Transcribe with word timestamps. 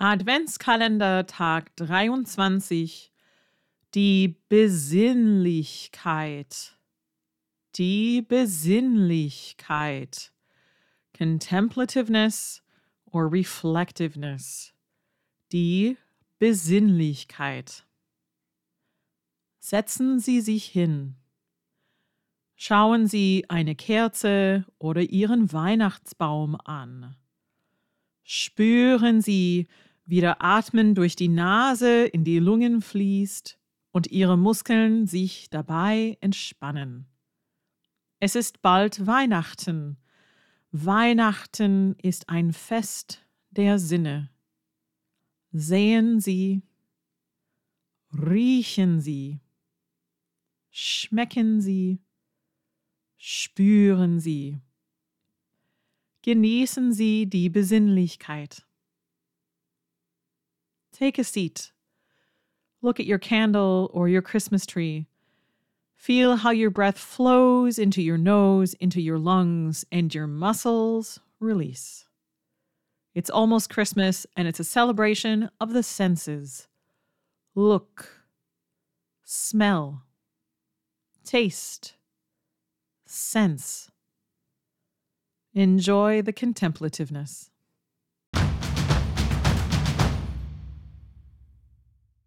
Adventskalender 0.00 1.26
Tag 1.26 1.74
23 1.74 3.10
Die 3.96 4.36
Besinnlichkeit. 4.48 6.78
Die 7.74 8.22
Besinnlichkeit. 8.22 10.32
Contemplativeness 11.16 12.62
or 13.06 13.32
reflectiveness. 13.32 14.72
Die 15.50 15.96
Besinnlichkeit. 16.38 17.84
Setzen 19.58 20.20
Sie 20.20 20.40
sich 20.40 20.66
hin. 20.66 21.16
Schauen 22.54 23.08
Sie 23.08 23.46
eine 23.48 23.74
Kerze 23.74 24.64
oder 24.78 25.02
Ihren 25.02 25.52
Weihnachtsbaum 25.52 26.56
an. 26.64 27.16
Spüren 28.22 29.22
Sie, 29.22 29.66
wie 30.08 30.22
der 30.22 30.42
Atmen 30.42 30.94
durch 30.94 31.16
die 31.16 31.28
Nase 31.28 32.06
in 32.06 32.24
die 32.24 32.38
Lungen 32.38 32.80
fließt 32.80 33.58
und 33.92 34.06
Ihre 34.06 34.38
Muskeln 34.38 35.06
sich 35.06 35.50
dabei 35.50 36.16
entspannen. 36.22 37.06
Es 38.18 38.34
ist 38.34 38.62
bald 38.62 39.06
Weihnachten. 39.06 39.98
Weihnachten 40.72 41.94
ist 42.02 42.30
ein 42.30 42.54
Fest 42.54 43.22
der 43.50 43.78
Sinne. 43.78 44.30
Sehen 45.52 46.20
Sie, 46.20 46.62
riechen 48.10 49.02
Sie, 49.02 49.40
schmecken 50.70 51.60
Sie, 51.60 52.00
spüren 53.18 54.20
Sie. 54.20 54.56
Genießen 56.22 56.94
Sie 56.94 57.26
die 57.26 57.50
Besinnlichkeit. 57.50 58.67
Take 60.98 61.18
a 61.18 61.24
seat. 61.24 61.70
Look 62.82 62.98
at 62.98 63.06
your 63.06 63.18
candle 63.18 63.88
or 63.94 64.08
your 64.08 64.22
Christmas 64.22 64.66
tree. 64.66 65.06
Feel 65.94 66.36
how 66.36 66.50
your 66.50 66.70
breath 66.70 66.98
flows 66.98 67.78
into 67.78 68.02
your 68.02 68.18
nose, 68.18 68.74
into 68.74 69.00
your 69.00 69.18
lungs, 69.18 69.84
and 69.92 70.12
your 70.12 70.26
muscles 70.26 71.20
release. 71.38 72.06
It's 73.14 73.30
almost 73.30 73.70
Christmas, 73.70 74.26
and 74.36 74.48
it's 74.48 74.58
a 74.58 74.64
celebration 74.64 75.50
of 75.60 75.72
the 75.72 75.84
senses. 75.84 76.66
Look, 77.54 78.08
smell, 79.24 80.02
taste, 81.24 81.94
sense. 83.06 83.90
Enjoy 85.54 86.22
the 86.22 86.32
contemplativeness. 86.32 87.50